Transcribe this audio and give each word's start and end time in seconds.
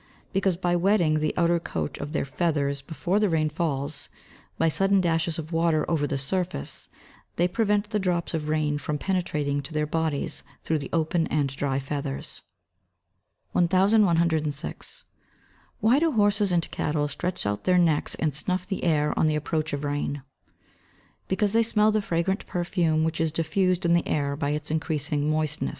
_Because 0.33 0.57
by 0.57 0.75
wetting 0.75 1.19
the 1.19 1.31
outer 1.37 1.59
coat 1.59 1.99
of 1.99 2.11
their 2.11 2.25
feathers 2.25 2.81
before 2.81 3.19
the 3.19 3.29
rain 3.29 3.51
falls, 3.51 4.09
by 4.57 4.67
sudden 4.67 4.99
dashes 4.99 5.37
of 5.37 5.51
water 5.53 5.85
over 5.87 6.07
the 6.07 6.17
surface, 6.17 6.89
they 7.35 7.47
prevent 7.47 7.91
the 7.91 7.99
drops 7.99 8.33
of 8.33 8.49
rain 8.49 8.79
from 8.79 8.97
penetrating 8.97 9.61
to 9.61 9.71
their 9.71 9.85
bodies 9.85 10.41
through 10.63 10.79
the 10.79 10.89
open 10.91 11.27
and 11.27 11.55
dry 11.55 11.77
feathers. 11.77 12.41
1106. 13.51 15.03
Why 15.81 15.99
do 15.99 16.11
horses 16.13 16.51
and 16.51 16.71
cattle 16.71 17.07
stretch 17.07 17.45
out 17.45 17.65
their 17.65 17.77
necks 17.77 18.15
and 18.15 18.33
snuff 18.33 18.65
the 18.65 18.83
air 18.83 19.13
on 19.19 19.27
the 19.27 19.35
approach 19.35 19.71
of 19.71 19.83
rain? 19.83 20.23
Because 21.27 21.53
they 21.53 21.61
smell 21.61 21.91
the 21.91 22.01
fragrant 22.01 22.47
perfume 22.47 23.03
which 23.03 23.21
is 23.21 23.31
diffused 23.31 23.85
in 23.85 23.93
the 23.93 24.07
air 24.07 24.35
by 24.35 24.49
its 24.49 24.71
increasing 24.71 25.29
moistness. 25.29 25.69